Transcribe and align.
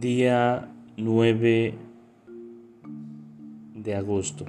Día 0.00 0.66
9 0.96 1.74
de 3.74 3.94
agosto, 3.94 4.46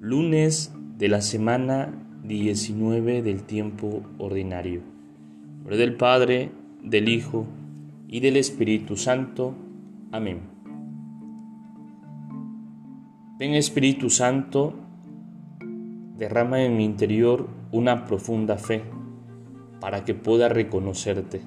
lunes 0.00 0.72
de 0.96 1.08
la 1.08 1.20
semana 1.20 1.92
19 2.22 3.20
del 3.20 3.42
tiempo 3.42 4.00
ordinario. 4.16 4.80
Nombre 5.58 5.76
del 5.76 5.96
Padre, 5.96 6.50
del 6.82 7.10
Hijo 7.10 7.44
y 8.08 8.20
del 8.20 8.38
Espíritu 8.38 8.96
Santo. 8.96 9.54
Amén. 10.12 10.40
Ven 13.38 13.52
Espíritu 13.52 14.08
Santo, 14.08 14.72
derrama 16.16 16.62
en 16.62 16.78
mi 16.78 16.86
interior 16.86 17.50
una 17.70 18.06
profunda 18.06 18.56
fe 18.56 18.82
para 19.78 20.06
que 20.06 20.14
pueda 20.14 20.48
reconocerte 20.48 21.42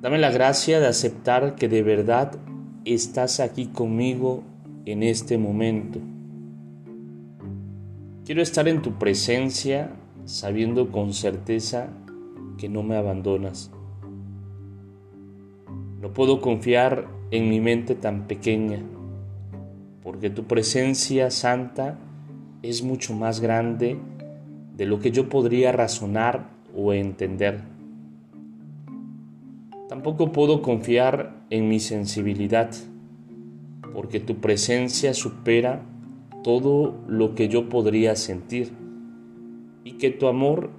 Dame 0.00 0.18
la 0.18 0.30
gracia 0.30 0.78
de 0.78 0.86
aceptar 0.86 1.56
que 1.56 1.68
de 1.68 1.82
verdad 1.82 2.38
estás 2.84 3.40
aquí 3.40 3.66
conmigo 3.66 4.44
en 4.84 5.02
este 5.02 5.38
momento. 5.38 5.98
Quiero 8.24 8.40
estar 8.40 8.68
en 8.68 8.80
tu 8.80 8.96
presencia 8.96 9.90
sabiendo 10.24 10.92
con 10.92 11.12
certeza 11.12 11.88
que 12.58 12.68
no 12.68 12.84
me 12.84 12.96
abandonas. 12.96 13.72
No 16.00 16.12
puedo 16.12 16.40
confiar 16.40 17.08
en 17.32 17.48
mi 17.48 17.60
mente 17.60 17.96
tan 17.96 18.28
pequeña, 18.28 18.80
porque 20.04 20.30
tu 20.30 20.44
presencia 20.44 21.32
santa 21.32 21.98
es 22.62 22.84
mucho 22.84 23.14
más 23.14 23.40
grande 23.40 23.98
de 24.76 24.86
lo 24.86 25.00
que 25.00 25.10
yo 25.10 25.28
podría 25.28 25.72
razonar 25.72 26.50
o 26.72 26.92
entender. 26.92 27.77
Tampoco 29.88 30.32
puedo 30.32 30.60
confiar 30.60 31.46
en 31.48 31.66
mi 31.68 31.80
sensibilidad, 31.80 32.70
porque 33.94 34.20
tu 34.20 34.36
presencia 34.36 35.14
supera 35.14 35.82
todo 36.44 36.94
lo 37.08 37.34
que 37.34 37.48
yo 37.48 37.70
podría 37.70 38.14
sentir 38.14 38.72
y 39.84 39.92
que 39.92 40.10
tu 40.10 40.28
amor 40.28 40.70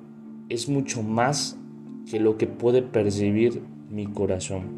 es 0.47 0.69
mucho 0.69 1.01
más 1.01 1.59
que 2.09 2.19
lo 2.19 2.37
que 2.37 2.45
puede 2.45 2.83
percibir 2.83 3.63
mi 3.89 4.05
corazón. 4.05 4.77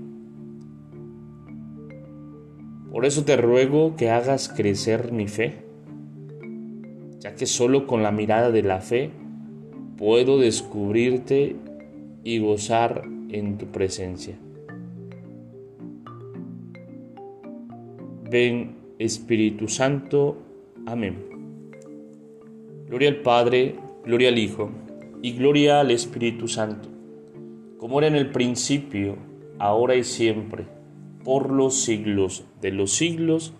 Por 2.89 3.05
eso 3.05 3.25
te 3.25 3.35
ruego 3.35 3.97
que 3.97 4.09
hagas 4.09 4.47
crecer 4.47 5.11
mi 5.11 5.27
fe, 5.27 5.65
ya 7.19 7.35
que 7.35 7.45
solo 7.45 7.85
con 7.85 8.01
la 8.01 8.11
mirada 8.11 8.49
de 8.49 8.63
la 8.63 8.79
fe 8.79 9.11
puedo 9.97 10.39
descubrirte 10.39 11.57
y 12.23 12.39
gozar 12.39 13.03
en 13.31 13.57
tu 13.57 13.67
presencia. 13.67 14.37
Ven 18.29 18.75
Espíritu 18.99 19.67
Santo. 19.67 20.37
Amén. 20.85 21.15
Gloria 22.87 23.09
al 23.09 23.17
Padre, 23.17 23.75
gloria 24.05 24.29
al 24.29 24.37
Hijo 24.37 24.69
y 25.21 25.33
gloria 25.33 25.79
al 25.79 25.91
Espíritu 25.91 26.47
Santo, 26.47 26.89
como 27.77 27.99
era 27.99 28.07
en 28.07 28.15
el 28.15 28.31
principio, 28.31 29.17
ahora 29.59 29.95
y 29.95 30.03
siempre, 30.03 30.65
por 31.23 31.51
los 31.51 31.83
siglos 31.83 32.45
de 32.61 32.71
los 32.71 32.91
siglos. 32.91 33.53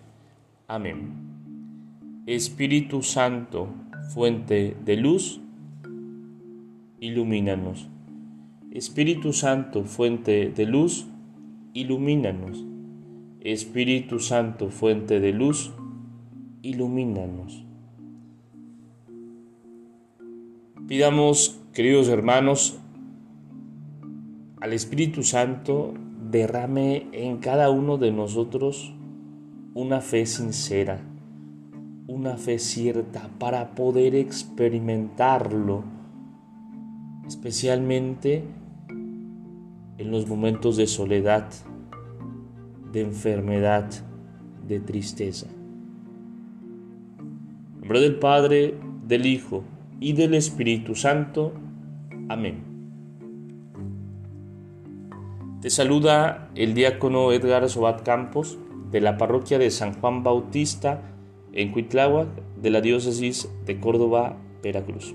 Amén. 0.66 2.24
Espíritu 2.26 3.02
Santo, 3.02 3.68
fuente 4.12 4.76
de 4.84 4.96
luz, 4.96 5.40
ilumínanos. 7.00 7.91
Espíritu 8.74 9.34
Santo, 9.34 9.84
fuente 9.84 10.50
de 10.50 10.64
luz, 10.64 11.06
ilumínanos. 11.74 12.64
Espíritu 13.42 14.18
Santo, 14.18 14.70
fuente 14.70 15.20
de 15.20 15.30
luz, 15.34 15.70
ilumínanos. 16.62 17.66
Pidamos, 20.88 21.60
queridos 21.74 22.08
hermanos, 22.08 22.80
al 24.62 24.72
Espíritu 24.72 25.22
Santo 25.22 25.92
derrame 26.30 27.08
en 27.12 27.36
cada 27.40 27.68
uno 27.68 27.98
de 27.98 28.10
nosotros 28.10 28.94
una 29.74 30.00
fe 30.00 30.24
sincera, 30.24 30.98
una 32.06 32.38
fe 32.38 32.58
cierta 32.58 33.28
para 33.38 33.74
poder 33.74 34.14
experimentarlo, 34.14 35.84
especialmente 37.32 38.44
en 39.96 40.10
los 40.10 40.26
momentos 40.28 40.76
de 40.76 40.86
soledad, 40.86 41.48
de 42.92 43.00
enfermedad, 43.00 43.88
de 44.68 44.80
tristeza. 44.80 45.46
En 47.16 47.80
nombre 47.80 48.00
del 48.00 48.16
Padre, 48.16 48.74
del 49.06 49.24
Hijo 49.24 49.64
y 49.98 50.12
del 50.12 50.34
Espíritu 50.34 50.94
Santo. 50.94 51.54
Amén. 52.28 52.64
Te 55.62 55.70
saluda 55.70 56.50
el 56.54 56.74
diácono 56.74 57.32
Edgar 57.32 57.66
Sobat 57.70 58.02
Campos 58.02 58.58
de 58.90 59.00
la 59.00 59.16
parroquia 59.16 59.58
de 59.58 59.70
San 59.70 59.94
Juan 59.94 60.22
Bautista 60.22 61.00
en 61.54 61.72
Cuitláhuac 61.72 62.28
de 62.60 62.70
la 62.70 62.82
diócesis 62.82 63.48
de 63.64 63.80
Córdoba, 63.80 64.36
Veracruz. 64.62 65.14